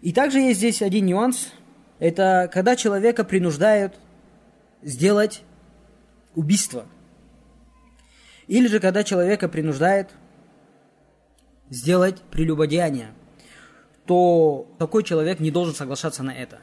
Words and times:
И 0.00 0.12
также 0.12 0.40
есть 0.40 0.58
здесь 0.58 0.82
один 0.82 1.06
нюанс. 1.06 1.52
Это 1.98 2.50
когда 2.52 2.74
человека 2.74 3.24
принуждают 3.24 3.94
сделать 4.82 5.42
убийство. 6.34 6.86
Или 8.48 8.66
же 8.66 8.80
когда 8.80 9.04
человека 9.04 9.48
принуждают 9.48 10.10
сделать 11.70 12.20
прелюбодеяние, 12.30 13.12
то 14.06 14.66
такой 14.78 15.04
человек 15.04 15.38
не 15.38 15.50
должен 15.50 15.74
соглашаться 15.74 16.22
на 16.22 16.34
это. 16.34 16.58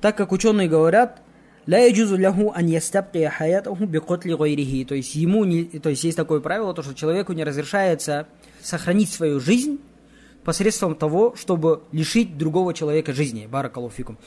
Так 0.00 0.16
как 0.16 0.32
ученые 0.32 0.68
говорят, 0.68 1.20
لا 1.66 1.86
يجوز 1.86 2.12
له 2.12 2.58
أن 2.58 2.68
يستبقي 2.68 3.30
حياته 3.30 3.76
بقتل 3.80 4.34
غيره. 4.34 4.84
То 4.84 4.94
есть 4.94 5.14
ему 5.14 5.44
не, 5.44 5.64
то 5.64 5.88
есть 5.88 6.04
есть 6.04 6.16
такое 6.16 6.40
правило, 6.40 6.74
то 6.74 6.82
что 6.82 6.94
человеку 6.94 7.32
не 7.32 7.42
разрешается 7.42 8.28
сохранить 8.62 9.10
свою 9.10 9.40
жизнь 9.40 9.80
посредством 10.43 10.95
того, 10.95 11.35
чтобы 11.35 11.83
лишить 11.91 12.37
другого 12.37 12.73
человека 12.73 13.13
жизни. 13.13 13.47
Баракалуфикум. 13.47 14.17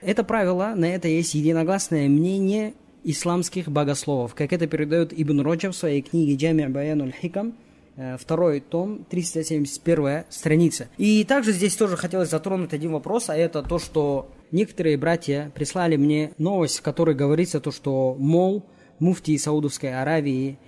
Это 0.00 0.24
правило, 0.24 0.72
на 0.74 0.86
это 0.86 1.08
есть 1.08 1.34
единогласное 1.34 2.08
мнение 2.08 2.74
исламских 3.04 3.68
богословов, 3.68 4.34
как 4.34 4.52
это 4.52 4.66
передает 4.66 5.12
Ибн 5.12 5.40
Роджа 5.40 5.70
в 5.70 5.76
своей 5.76 6.02
книге 6.02 6.36
Джами 6.36 6.66
Баянуль 6.66 7.12
Хикам, 7.12 7.54
э, 7.96 8.16
второй 8.18 8.60
том, 8.60 9.04
371 9.08 10.24
страница. 10.28 10.88
И 10.98 11.24
также 11.24 11.52
здесь 11.52 11.76
тоже 11.76 11.96
хотелось 11.96 12.30
затронуть 12.30 12.72
один 12.74 12.92
вопрос, 12.92 13.30
а 13.30 13.36
это 13.36 13.62
то, 13.62 13.78
что 13.78 14.30
некоторые 14.50 14.98
братья 14.98 15.50
прислали 15.54 15.96
мне 15.96 16.32
новость, 16.38 16.78
в 16.78 16.82
которой 16.82 17.14
говорится 17.14 17.60
то, 17.60 17.70
что, 17.70 18.16
мол, 18.18 18.66
муфти 18.98 19.36
Саудовской 19.38 19.94
Аравии, 19.94 20.58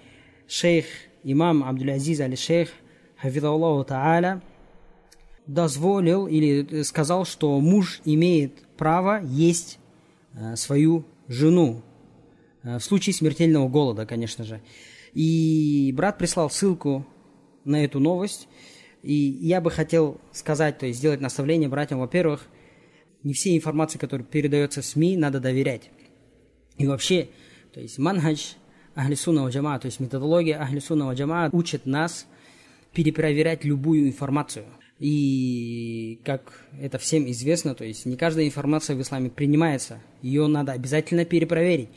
шейх 0.48 0.86
имам 1.22 1.64
Абдулязиз 1.64 2.20
аль-Шейх, 2.20 2.70
Хафидаллаху 3.20 3.88
Та'аля, 3.88 4.40
дозволил 5.46 6.26
или 6.26 6.82
сказал, 6.82 7.24
что 7.24 7.60
муж 7.60 8.00
имеет 8.04 8.62
право 8.76 9.22
есть 9.24 9.78
э, 10.34 10.56
свою 10.56 11.04
жену 11.28 11.82
э, 12.62 12.78
в 12.78 12.84
случае 12.84 13.14
смертельного 13.14 13.68
голода, 13.68 14.06
конечно 14.06 14.44
же. 14.44 14.60
И 15.12 15.92
брат 15.96 16.18
прислал 16.18 16.50
ссылку 16.50 17.06
на 17.64 17.84
эту 17.84 18.00
новость, 18.00 18.48
и 19.02 19.14
я 19.14 19.60
бы 19.60 19.70
хотел 19.70 20.20
сказать, 20.32 20.78
то 20.78 20.86
есть 20.86 20.98
сделать 20.98 21.20
наставление 21.20 21.68
братьям, 21.68 22.00
во-первых, 22.00 22.46
не 23.22 23.34
все 23.34 23.56
информации, 23.56 23.98
которые 23.98 24.26
передается 24.26 24.80
в 24.80 24.84
СМИ, 24.84 25.16
надо 25.16 25.40
доверять. 25.40 25.90
И 26.78 26.86
вообще, 26.86 27.28
то 27.72 27.80
есть 27.80 27.98
манхадж 27.98 28.54
Ахлисуна 28.94 29.48
Джама, 29.48 29.78
то 29.78 29.86
есть 29.86 30.00
методология 30.00 30.60
Ахлисуна 30.60 31.12
Джама 31.12 31.50
учит 31.52 31.86
нас 31.86 32.26
перепроверять 32.92 33.64
любую 33.64 34.08
информацию. 34.08 34.66
И 35.02 36.20
как 36.24 36.64
это 36.80 36.96
всем 36.96 37.28
известно, 37.28 37.74
то 37.74 37.84
есть 37.84 38.06
не 38.06 38.16
каждая 38.16 38.46
информация 38.46 38.94
в 38.94 39.02
исламе 39.02 39.30
принимается, 39.30 40.00
ее 40.22 40.46
надо 40.46 40.70
обязательно 40.70 41.24
перепроверить. 41.24 41.88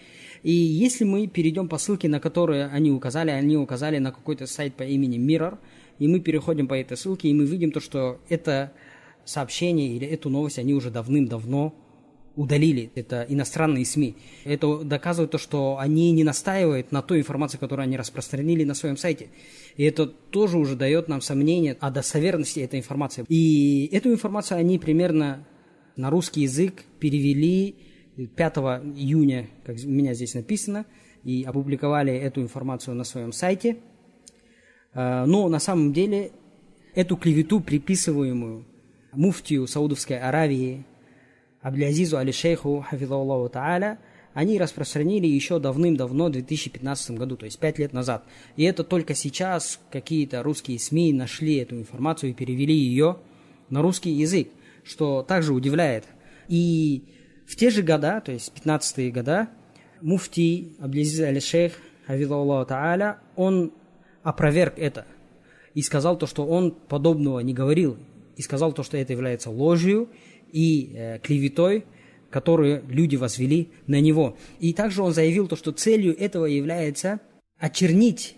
И 0.41 0.51
если 0.51 1.03
мы 1.03 1.27
перейдем 1.27 1.67
по 1.67 1.77
ссылке, 1.77 2.09
на 2.09 2.19
которые 2.19 2.65
они 2.65 2.89
указали, 2.89 3.29
они 3.29 3.57
указали 3.57 3.99
на 3.99 4.11
какой-то 4.11 4.47
сайт 4.47 4.73
по 4.73 4.81
имени 4.81 5.19
Mirror, 5.19 5.59
и 5.99 6.07
мы 6.07 6.19
переходим 6.19 6.67
по 6.67 6.73
этой 6.73 6.97
ссылке, 6.97 7.29
и 7.29 7.33
мы 7.35 7.45
видим 7.45 7.71
то, 7.71 7.79
что 7.79 8.19
это 8.27 8.71
сообщение 9.23 9.95
или 9.95 10.07
эту 10.07 10.31
новость 10.31 10.57
они 10.57 10.73
уже 10.73 10.89
давным-давно 10.89 11.75
удалили. 12.35 12.91
Это 12.95 13.25
иностранные 13.27 13.85
СМИ. 13.85 14.15
Это 14.43 14.79
доказывает 14.79 15.31
то, 15.31 15.37
что 15.37 15.77
они 15.79 16.11
не 16.11 16.23
настаивают 16.23 16.91
на 16.91 17.01
той 17.01 17.19
информации, 17.19 17.57
которую 17.57 17.83
они 17.83 17.97
распространили 17.97 18.63
на 18.63 18.73
своем 18.73 18.97
сайте. 18.97 19.29
И 19.77 19.83
это 19.83 20.05
тоже 20.07 20.57
уже 20.57 20.75
дает 20.75 21.07
нам 21.07 21.21
сомнение 21.21 21.77
о 21.79 21.91
достоверности 21.91 22.59
этой 22.59 22.79
информации. 22.79 23.25
И 23.29 23.89
эту 23.91 24.11
информацию 24.11 24.57
они 24.57 24.79
примерно 24.79 25.45
на 25.95 26.09
русский 26.09 26.41
язык 26.41 26.83
перевели 26.99 27.75
5 28.35 28.57
июня, 28.95 29.49
как 29.65 29.77
у 29.83 29.89
меня 29.89 30.13
здесь 30.13 30.33
написано, 30.33 30.85
и 31.23 31.43
опубликовали 31.43 32.13
эту 32.13 32.41
информацию 32.41 32.95
на 32.95 33.03
своем 33.03 33.31
сайте. 33.31 33.77
А, 34.93 35.25
но 35.25 35.49
на 35.49 35.59
самом 35.59 35.91
деле 35.91 36.31
эту 36.93 37.17
клевету, 37.17 37.59
приписываемую 37.59 38.65
муфтию 39.11 39.67
Саудовской 39.67 40.19
Аравии, 40.19 40.85
Аблязизу 41.65 42.19
Али-Шейху, 42.19 42.85
Хафидаллаху 42.87 43.51
Та'аля, 43.51 43.97
они 44.35 44.59
распространили 44.59 45.25
еще 45.25 45.57
давным-давно, 45.57 46.27
в 46.27 46.33
2015 46.33 47.17
году, 47.17 47.37
то 47.37 47.45
есть 47.45 47.57
пять 47.57 47.79
лет 47.79 47.91
назад. 47.91 48.23
И 48.55 48.63
это 48.65 48.83
только 48.83 49.15
сейчас 49.15 49.79
какие-то 49.89 50.43
русские 50.43 50.77
СМИ 50.77 51.11
нашли 51.11 51.55
эту 51.55 51.75
информацию 51.75 52.29
и 52.29 52.33
перевели 52.33 52.75
ее 52.75 53.17
на 53.71 53.81
русский 53.81 54.11
язык, 54.11 54.49
что 54.83 55.23
также 55.23 55.53
удивляет. 55.53 56.05
И 56.49 57.05
в 57.47 57.55
те 57.55 57.71
же 57.71 57.81
года, 57.81 58.21
то 58.21 58.31
есть 58.31 58.53
15-е 58.63 59.09
года, 59.09 59.49
муфти 60.01 60.75
Аблязиз 60.79 61.19
Али-Шейх, 61.21 61.73
Хафидаллаху 62.05 62.71
Та'аля, 62.71 63.15
он 63.35 63.73
опроверг 64.21 64.77
это 64.77 65.07
и 65.73 65.81
сказал 65.81 66.15
то, 66.15 66.27
что 66.27 66.45
он 66.45 66.69
подобного 66.69 67.39
не 67.39 67.55
говорил, 67.55 67.97
и 68.35 68.41
сказал 68.41 68.73
то, 68.73 68.83
что 68.83 68.97
это 68.97 69.13
является 69.13 69.49
ложью 69.49 70.09
и 70.51 70.93
э, 70.93 71.19
клеветой, 71.19 71.85
которую 72.29 72.83
люди 72.89 73.15
возвели 73.15 73.69
на 73.87 74.01
него. 74.01 74.37
И 74.59 74.73
также 74.73 75.01
он 75.01 75.13
заявил 75.13 75.47
то, 75.47 75.55
что 75.55 75.71
целью 75.71 76.17
этого 76.17 76.45
является 76.45 77.19
очернить 77.57 78.35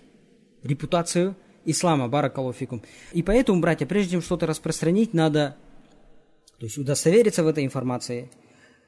репутацию 0.63 1.35
ислама, 1.66 2.08
баракалуфикум. 2.08 2.84
И 3.13 3.24
поэтому, 3.24 3.59
братья, 3.59 3.85
прежде 3.85 4.12
чем 4.12 4.22
что-то 4.22 4.46
распространить, 4.46 5.13
надо 5.13 5.58
то 6.59 6.66
есть 6.66 6.78
удостовериться 6.78 7.44
в 7.44 7.47
этой 7.47 7.66
информации. 7.66 8.31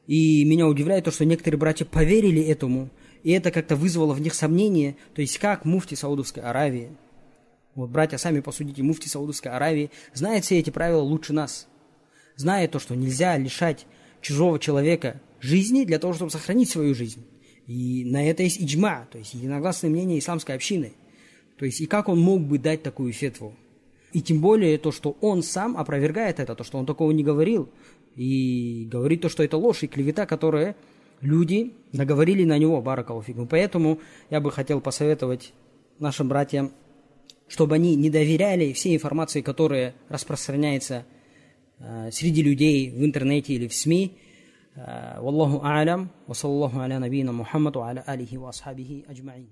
И 0.08 0.44
меня 0.44 0.68
удивляет 0.68 1.06
то, 1.06 1.12
что 1.12 1.26
некоторые 1.26 1.60
братья 1.60 1.86
поверили 1.86 2.42
этому, 2.42 2.90
и 3.24 3.32
это 3.32 3.52
как-то 3.52 3.76
вызвало 3.76 4.14
в 4.14 4.22
них 4.22 4.34
сомнение, 4.34 4.96
то 5.14 5.22
есть 5.22 5.38
как 5.38 5.66
муфти 5.66 5.94
Саудовской 5.94 6.42
Аравии, 6.42 6.90
вот, 7.80 7.92
братья, 7.92 8.18
сами 8.18 8.42
посудите, 8.42 8.84
муфти 8.84 9.08
Саудовской 9.08 9.52
Аравии 9.52 9.90
знает 10.14 10.44
все 10.44 10.60
эти 10.60 10.70
правила 10.70 11.02
лучше 11.02 11.32
нас. 11.32 11.68
Знает 12.36 12.72
то, 12.72 12.80
что 12.80 12.94
нельзя 12.94 13.38
лишать 13.38 13.86
чужого 14.22 14.60
человека 14.60 15.22
жизни 15.40 15.86
для 15.86 15.98
того, 15.98 16.14
чтобы 16.14 16.30
сохранить 16.30 16.70
свою 16.70 16.94
жизнь. 16.94 17.26
И 17.68 18.04
на 18.04 18.30
это 18.30 18.44
есть 18.44 18.62
иджма, 18.62 19.08
то 19.10 19.18
есть 19.18 19.34
единогласное 19.34 19.90
мнение 19.90 20.20
исламской 20.20 20.56
общины. 20.56 20.92
То 21.58 21.66
есть 21.66 21.80
и 21.80 21.86
как 21.86 22.10
он 22.10 22.20
мог 22.20 22.42
бы 22.42 22.58
дать 22.58 22.84
такую 22.84 23.14
фетву? 23.14 23.54
И 24.12 24.22
тем 24.22 24.42
более 24.42 24.78
то, 24.78 24.92
что 24.92 25.16
он 25.22 25.42
сам 25.42 25.78
опровергает 25.78 26.40
это, 26.40 26.56
то, 26.56 26.66
что 26.66 26.80
он 26.80 26.86
такого 26.86 27.12
не 27.12 27.24
говорил. 27.24 27.70
И 28.16 28.90
говорит 28.92 29.22
то, 29.22 29.30
что 29.30 29.42
это 29.42 29.56
ложь 29.56 29.84
и 29.84 29.88
клевета, 29.88 30.26
которая 30.26 30.76
люди 31.22 31.74
наговорили 31.94 32.44
на 32.44 32.58
него, 32.58 32.82
баракалуфикум. 32.82 33.48
Поэтому 33.48 34.00
я 34.30 34.42
бы 34.42 34.52
хотел 34.52 34.82
посоветовать 34.82 35.54
нашим 36.00 36.28
братьям 36.28 36.72
чтобы 37.50 37.76
они 37.76 37.96
не 37.96 38.10
доверяли 38.10 38.72
всей 38.72 38.96
информации, 38.96 39.42
которая 39.42 39.96
распространяется 40.08 41.06
э, 41.80 42.10
среди 42.12 42.42
людей 42.42 42.92
в 42.92 43.04
интернете 43.04 43.54
или 43.54 43.68
в 43.68 43.74
СМИ. 43.74 44.18
Э, 44.76 45.20
Валлаху 45.20 45.66
а'алям, 45.66 46.12
ва 46.28 46.34
саллаху 46.34 46.80
аля 46.80 47.00
набийна 47.00 47.34
Мухаммаду 47.34 47.82
аля 47.82 48.04
алихи 48.06 48.38
ва 48.38 48.50
асхабихи 48.50 49.04
аджмаин. 49.08 49.50